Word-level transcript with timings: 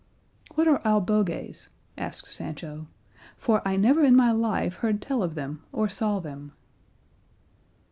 "What 0.55 0.67
are 0.67 0.81
albogues?" 0.83 1.67
asked 1.95 2.27
Sancho, 2.33 2.87
"for 3.37 3.61
I 3.67 3.75
never 3.75 4.03
in 4.03 4.15
my 4.15 4.31
life 4.31 4.77
heard 4.77 4.99
tell 4.99 5.21
of 5.21 5.35
them 5.35 5.61
or 5.71 5.89
saw 5.89 6.17
them." 6.19 6.53